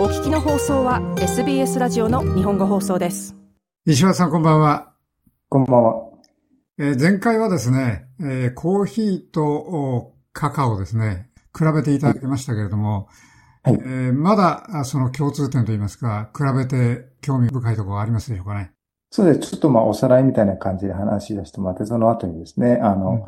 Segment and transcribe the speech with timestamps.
[0.00, 3.36] お聞きの放送は SBS ラジオの日本語放送です。
[3.84, 4.94] 石橋さんこんばんは。
[5.50, 5.94] こんばんは、
[6.78, 11.28] えー、前回はですね、えー、コーヒーとカカオですね。
[11.54, 13.08] 比べていただきましたけれども、
[13.62, 18.72] はい、えー、まだその共通点といいますか比べて興味深いところはありますでしょうかね。
[19.10, 19.50] そうです。
[19.50, 23.22] ちょっとまあおさらいみたいな感じで話し出してもらって、その後にですね、あの、うん。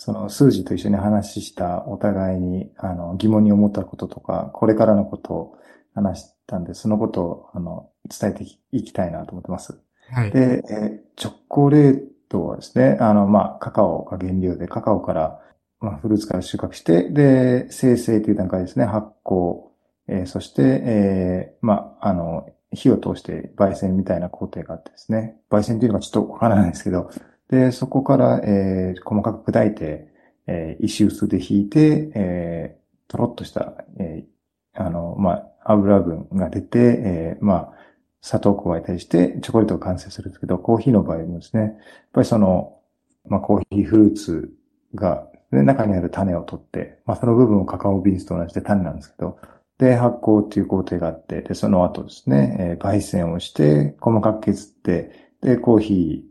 [0.00, 5.58] その数字と一緒に話したお互いに、あの、疑問に思ったこととか、これからのことを
[5.94, 9.80] 話したんで、そのことを、あの、伝えていきたいなと思ってます。
[10.10, 10.30] はい。
[10.30, 15.40] で、えチョコレートはですね、あの、まあ、カカオが原料で、カカオから、
[15.80, 19.68] まあ、フルーツから収穫して、で、生成という段階ですね、発酵、
[20.08, 27.10] えー、そして、えー、まあ、あの、火を通して焙煎みたいな工程があってですね、焙煎というのがちょっとわからないんですけど、
[27.50, 30.08] で、そこから、えー、細かく砕いて、
[30.46, 37.72] えー、石臼で引いて、えー、とろっとした、えー、あの、まあ、油分が出て、えー、まあ、
[38.20, 41.72] 砂糖を加えたりして、チョコレートが完成するんですけど、コーヒーの場合もですね、やっ
[42.12, 42.78] ぱりその、
[43.26, 44.52] まあ、コーヒーフルーツ
[44.94, 49.38] が、ね、中にある種を取って、まあ、その部分をカカオビーンズと同じで種なんですけど、
[49.78, 56.28] で、発酵っていう工程があって、で、その後ですね、えー、焙煎をして、細かく削って、で、コーヒー、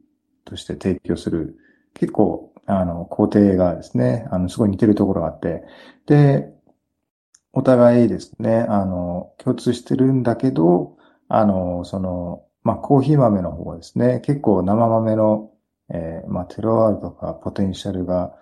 [0.48, 1.58] として提供する、
[1.94, 5.64] 結構、あの、工程がですね、あの、すごい似てるところがあって、
[6.06, 6.50] で、
[7.58, 10.96] お互いですね、あの、共通してるんだけど、
[11.28, 15.50] あの、その、まあ、コーヒー豆の方はですね、結構生豆の、
[15.92, 18.36] えー、まあ、テロワールとかポテンシャルが、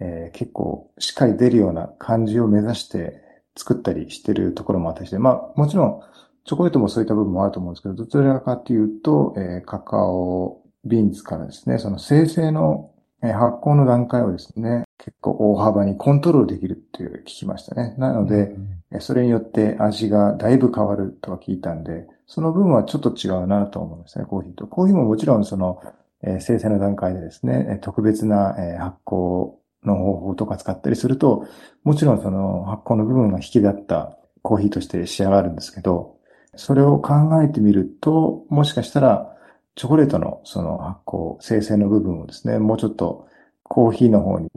[0.00, 3.20] えー、結構しっかり出るような感じを目指して
[3.58, 6.00] 作ったりしてるところもあったりして、まあ、もちろん、
[6.46, 17.94] チョコレートもそういった部分もあると思うんですけど、どちらかというと、えー、カカオビーンズからですね、その生成の発酵の段階をですね、結構大幅にコントロールできるっていう聞きましたね。
[17.98, 18.54] なので、
[18.90, 24.66] うん、それによって味がだいぶ変わるとは聞いたんで、その分はちょっと違うなと思うんですね、コーヒーと。
[24.68, 25.82] コーヒーももちろんその、
[26.24, 29.54] え生成の段階でですね、特別な、え発酵
[29.84, 31.46] の方法とか使ったりすると、
[31.82, 36.16] もちろんその発酵の部分が引き立ったコーヒーとして仕上がるんですけど、
[36.54, 39.34] それを考えてみると、もしかしたら
[39.74, 43.26] チョコレートのその発酵、生成の部分をですね、もうちょっと
[43.62, 44.50] コーヒーの方に、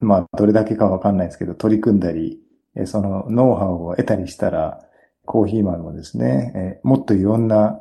[0.00, 2.40] まあ、どれだけかわかんないですけど、取り組んだり、
[2.84, 4.80] そのノウハウを得たりしたら、
[5.24, 7.80] コーヒーマンもですね、もっといろんな、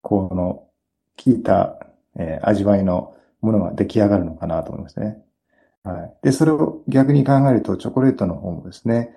[0.00, 0.66] この、
[1.22, 1.78] 効いた、
[2.42, 5.18] 味わいのものが出来上がるのかなと思いますね。
[5.84, 6.14] はい。
[6.22, 9.14] で、それを逆に考えると、チョコレートの方もですね、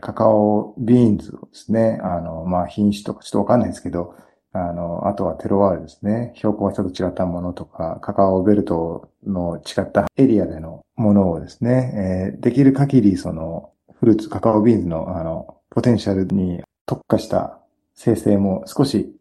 [0.00, 4.14] カカオビーンズをですね、あの、まあ、品種とかちょっとわかんないですけど、
[4.56, 6.32] あの、あとはテロワールですね。
[6.36, 17.58] 標高がちょっと違ったものとか、カカオベルトの違ったエリアでのものをですね、えー、できる限りそのフルーツ、カカオビーンズのあの、ポテンシャルに特化した
[17.94, 19.14] 生成も少し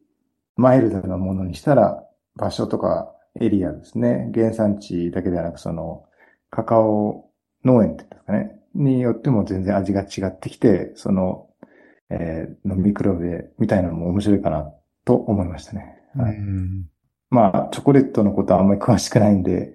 [0.55, 2.03] マイルドなものにしたら、
[2.35, 6.05] 場所とかエリアですね、原産地だけではなくその、
[6.49, 7.29] カカオ
[7.63, 11.47] 農園っていうんですかね、によっても全然味が違ってきて、その、
[12.09, 14.71] えー、飲み比べみたいなのも面白いかな。
[15.05, 15.97] と思いましたね。
[16.15, 16.37] はい。
[17.29, 19.73] まあ、チョコレートのことはあんまり詳しくないんで、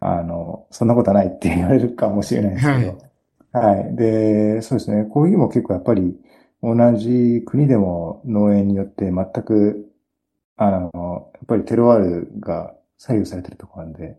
[0.00, 2.98] あの、そんなことはないって言われるかもしれないですけど。
[3.52, 3.96] はい、はい。
[3.96, 5.04] で、そうですね。
[5.04, 6.16] コーヒーも結構やっぱり
[6.62, 9.92] 同じ国でも農園によって全く、
[10.56, 14.16] あの、やっぱりテロワールが左右されてるところなんで、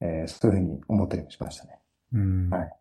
[0.00, 1.78] えー、そういうふうに思ったりもしましたね。
[2.12, 2.50] うん。
[2.50, 2.72] はい。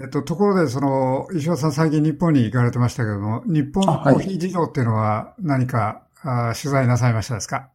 [0.00, 7.70] えっと、ところで、その、石尾さん最近日本に行かれてましたけども、日本のコーヒー事情っていうのは何かあ取材なさいましたですか？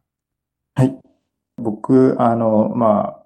[0.74, 0.98] はい。
[1.58, 3.22] 僕、あの、まあ、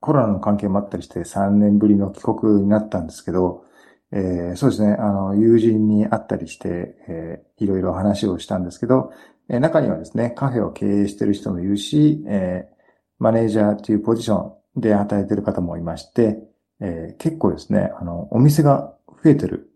[0.00, 3.64] コロナの関係もあったりして3年ぶりの帰国になったんですけど、
[4.12, 9.12] えー、そうですね、あの、友人に会ったりして、えー、いろいろ話をしたんですけど、
[9.48, 12.74] えー、中にはですね、カフェを経営している人もいるし、えー、
[13.18, 16.38] マネージャーというポジションで働いている方もいまして、
[16.80, 19.70] えー、結構ですね、あの、お店が増えてる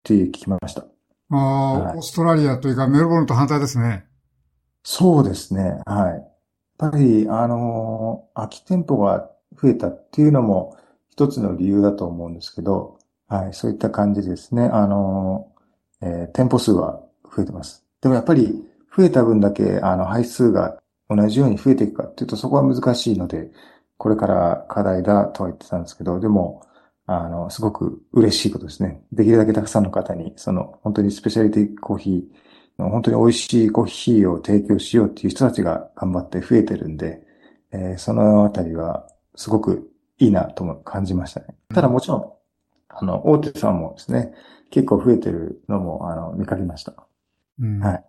[0.00, 0.84] って聞きました。
[1.32, 4.06] ああ、はい、オーストラリアというかメルボルンと反対ですね。
[4.82, 5.80] そうですね。
[5.86, 6.12] はい。
[6.14, 9.30] やっぱり、あの、空き店舗が
[9.60, 10.76] 増えたっていうのも
[11.10, 12.98] 一つの理由だと思うんですけど、
[13.28, 14.64] はい、そういった感じですね。
[14.64, 15.52] あの、
[16.02, 17.00] えー、店舗数は
[17.34, 17.84] 増えてます。
[18.00, 18.64] でもやっぱり
[18.96, 23.50] 増えた分だけ、あの、配数が同じように増えていくかっていうとそこは難しいので、
[23.98, 26.66] これから課題だとは言ってたんですけど、でも、
[27.06, 29.02] あの、すごく嬉しいことですね。
[29.12, 32.49] できるだけたくさんの方に、その、本当にスペシャリティコーヒー、
[32.88, 37.20] 本当に美味しいコーヒーを提供しようっていう人たちが頑張って増えてるんで、
[37.72, 41.46] えー、そのあたりはすごくいいなと感じましたね。
[41.74, 42.32] ただもちろん、
[42.88, 44.32] あの、大手さんもですね、
[44.70, 46.94] 結構増えてるのも、あの、見かけました。
[47.60, 48.04] うんはい。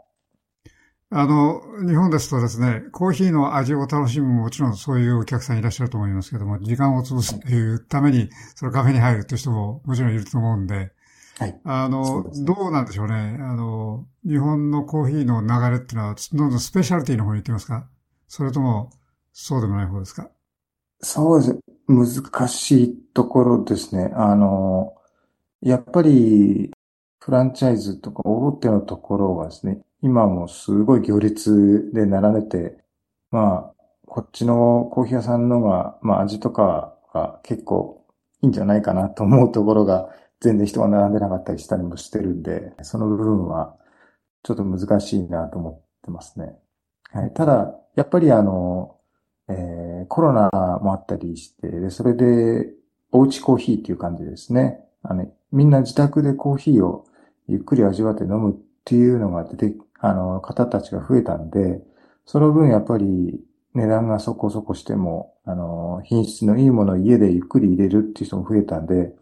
[1.13, 10.93] あの、日本ですとですね、コーヒーの味を楽しむももちろんそういうお客さんいらっしゃると思いますけども、時間を潰すっていうために、そのカフェに入るっていう人ももちろんいると思うんで、
[11.41, 11.59] はい。
[11.63, 13.13] あの、そうねどうなんでしょうね。
[13.39, 17.87] あの、日本のコーヒーの流れっていうのは、どんどんスペシャリティの方に行ってますか？
[18.27, 18.91] それとも、
[19.33, 20.29] そうでもない方ですか？
[20.99, 21.59] そうです。
[21.87, 24.11] 難しいところですね。
[24.15, 24.93] あの、
[25.61, 26.71] やっぱり、
[27.19, 32.77] フランチャイズとか大手のところはですね、今もすごい行列で並んでて、
[33.31, 38.05] まあ、こっちのコーヒー屋さんのが、まあ味とかが結構
[38.43, 40.09] いいんじゃないかなと思うところが、
[40.41, 43.77] 全然人が並んでなかったりしたりもしてるんで、その部分は
[44.43, 46.57] ちょっと難しいなと思ってますね。
[47.11, 47.33] はい。
[47.33, 48.97] ただ、やっぱりあの、
[49.49, 50.49] えーコロナ
[50.81, 52.73] もあったりして、で、それで、
[53.11, 54.79] おうちコーヒーっていう感じですね。
[55.03, 57.05] あの、みんな自宅でコーヒーを
[57.47, 58.55] ゆっくり味わって飲むっ
[58.85, 61.81] ていうのが出て、あの、方たちが増えたんで、
[62.25, 63.39] その分やっぱり
[63.73, 69.13] 値段がそこそこしても、あの、品質のいいものを家でゆっくり入れるっていう人も増えたんで、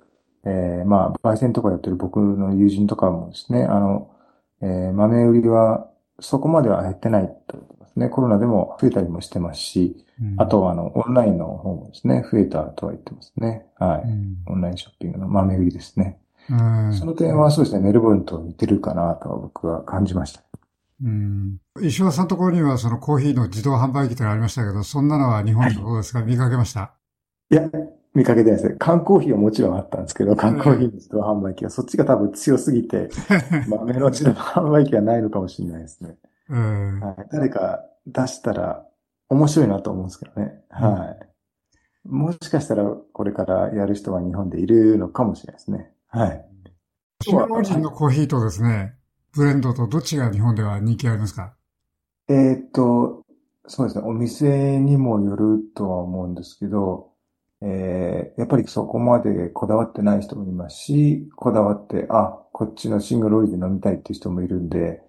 [0.46, 4.10] えーまあ、焙煎とかやってる僕の友人とかもですね、あの、
[4.62, 5.90] えー豆売りは
[6.22, 8.10] そこまでは減ってないと言ってますね。
[8.10, 10.06] コロナでも増えたりもしてますし、
[10.38, 13.66] あ、とはあの、オンラインの方もですね、増えたとは言ってますね。
[13.78, 14.10] はい。
[14.10, 16.20] うんオンラインショッピングの豆売りですね。
[16.50, 20.42] うんその点はそうですね、メルボルンと似てるかなとは僕は感じました。
[21.02, 26.92] うん石尾さんのところにはそのコーヒーの自動販売機ってのありましたけど、そんなのは日本でどうですか、見かけました？
[27.52, 27.70] いや、
[28.16, 28.76] 見かけてないですね。
[28.80, 33.10] 缶コーヒーはもちろんあったんですけど、缶コーヒーの自動販売機はそっちが多分強すぎて、
[33.68, 36.18] 豆の自動販売機はないのかもしれないですね。
[36.50, 37.28] うんはい。
[37.32, 38.86] 誰か出したら
[39.30, 40.62] 面白いなと思うんですけどね。
[40.70, 42.08] はい。
[42.08, 45.92] もしかしたらこれからやる人は日本でいるのかもしれないですね。
[46.08, 46.46] はい。
[47.22, 48.96] シンガポール人のコーヒーとですね、
[49.34, 51.54] ブレンドとどっちが日本では人気ありますか？
[52.28, 53.24] えーっと、
[53.68, 54.04] そうですね。
[54.08, 57.09] お店にもよるとは思うんですけど、
[57.62, 65.02] えーやっぱりそこまでこだわってない人もいますし、こだわって、あ、こっちのシングルオリで飲みたいっていう人もいるんで、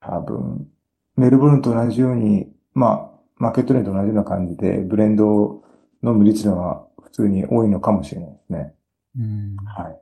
[0.00, 0.68] 多分、
[1.16, 5.64] メルボルンと同じように、まあ、マーケットレーンと同じような感じで、ブレンドを
[6.04, 8.74] 飲む率のが普通に多いのかもしれないですね。
[9.18, 10.00] うんはい。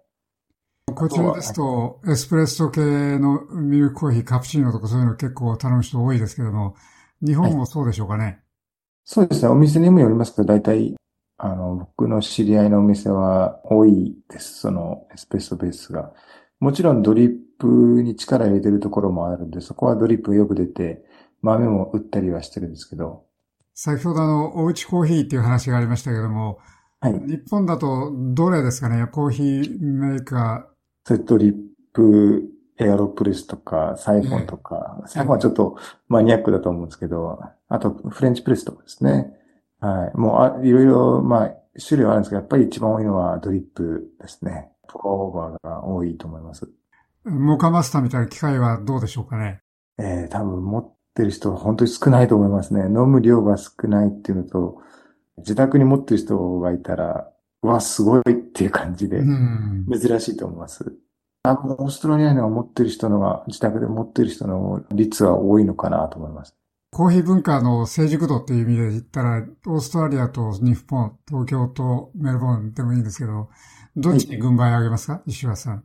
[0.95, 2.81] こちらですと、エスプレッソ系
[3.19, 6.75] のミルクコーヒー、カプチーノとかそういうの結構頼む人多いですけども、
[7.23, 8.41] 日本もそうでしょうかね。
[9.05, 9.49] そうですね。
[9.49, 10.95] お店にもよりますけど、大体、
[11.39, 14.59] あの、僕の知り合いのお店は多いです。
[14.61, 16.13] その、エスプレッソベースが。
[16.59, 21.05] もちろんドリップに力入れてるところもあるんで、そこはドリップがよく出て、
[21.41, 23.25] 豆も売ったりはしてるんですけど。
[23.73, 26.59] 先ほどあの、おうちコーヒーっていう話がありましたけども、
[27.01, 27.13] はい。
[27.21, 29.07] 日本だとどれですかね？
[29.07, 30.69] コーヒーメーカ
[31.05, 31.55] それドリッ
[31.93, 32.51] プ、
[32.81, 35.77] エアロプレスとか、サイフォンとか、サイフォンはちょっと
[36.09, 37.39] マニアックだと思うんですけど、
[37.69, 39.33] あとフレンチプレスとかですね。
[39.81, 40.17] はい。
[40.17, 44.71] もうあ、いろいろ、まあ、種類はあるんですけど、やっぱり一番多いのはドリップですね。
[44.89, 46.69] ポカオーバーが多いと思います。
[47.27, 49.61] ー、モカマスターみたいな機械はどうでしょうかね？
[49.99, 52.87] えー、多分持ってる人は本当に少ないと思いますね。
[52.87, 54.83] 飲む量が少ないっていうのと、
[55.39, 57.31] 自宅に持ってる人がいたら、
[57.63, 59.87] うわ、すごいっていう感じで、うん。
[59.93, 60.97] 珍しいと思います。
[61.43, 66.57] 多分、オーストラリアには持ってる人のが、自宅で持ってる人の率は多いのかなと思います。
[66.91, 73.51] コーヒー文化の成熟度っていう意味で言ったら、オーストラリアと日本、東京とメルボルンでもいいんですけど、
[73.97, 75.23] どっちに軍配上げますか？
[75.27, 75.85] 石橋さん。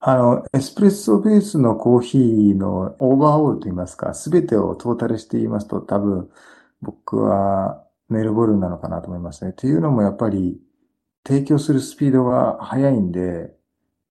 [0.00, 6.30] あの、エスプレッソベースのコーヒーのオーバーオールと言いますか、すべてをトータルして言いますと、多分、
[6.80, 9.50] 僕はメルボルンなのかなと思いますね。
[9.50, 10.60] っていうのもやっぱり、
[11.26, 13.52] 提供するスピードが速いんで、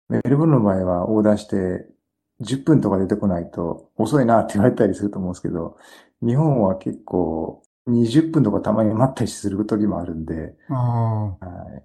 [0.08, 1.86] メルボルンの場合はオーダーして、
[2.40, 5.76] 10分とか出てこないと遅いなって言われたりすると思うんですけど、
[6.22, 11.82] 日本は結構20分とかたまに待ったりする時もあるんで、あはい。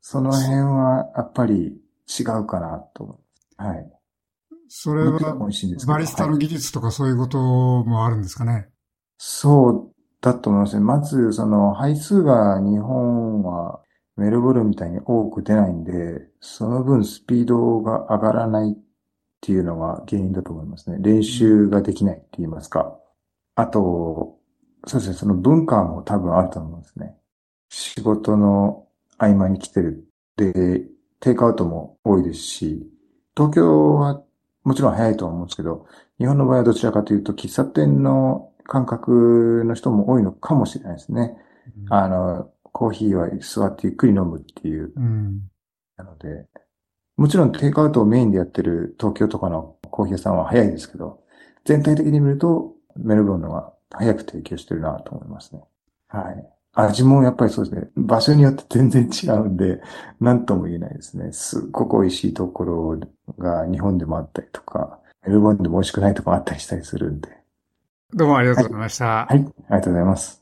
[0.00, 3.18] その辺はやっぱり違うかなと思い。
[3.58, 3.74] あ、
[4.68, 5.86] それもちろん美はいんですけど。
[5.86, 8.68] バリスタはいの技術とかそういうこともあるんですかね？
[9.18, 10.82] そうだと思いますね。
[10.82, 13.80] まず、その、配数が日本は
[14.16, 18.76] メルボルンみたいに多く出ないんで、その分スピードが上がらないっ
[19.42, 20.98] ていうのが原因だと思いますね。
[21.00, 22.96] 練習ができないって言いますか。
[23.56, 24.38] あと、
[24.86, 27.16] そうですね、その文化も多分あると思うんですね。
[27.68, 28.86] 仕事の
[29.18, 30.06] 合間に来てる。
[30.36, 30.84] で、
[31.20, 32.88] テイクアウトも多いですし、
[33.36, 34.22] 東京は
[34.62, 35.86] もちろん早いとは思うんですけど、
[36.18, 41.36] 日本の場合はどちらかというと、喫茶店の感覚の人も多いのかもしれないですね。
[41.90, 44.92] あの、コーヒーは座ってゆっくり飲むっていう。
[44.94, 45.42] うん。
[45.96, 46.46] なので、
[47.16, 51.20] もちろんテイクアウトをメインでやってる東京とかのコーヒー屋さんは早いですけど、
[51.64, 55.62] 全体的に見ると、メルボルンのが早く提供してるなと思いますね。
[56.08, 56.46] はい。
[56.74, 57.90] 味もやっぱりそうですね。
[57.96, 59.82] 場所によって全然違うんで、
[60.20, 61.32] 何とも言えないですね。
[61.32, 63.00] すっごく美味しいところ
[63.38, 67.28] が日本でもあったりとか、メルボルンでも美味しくないところあったりしたりするんで。
[68.14, 69.04] どうもありがとうございました。
[69.04, 70.41] はい、はい、ありがとうございます。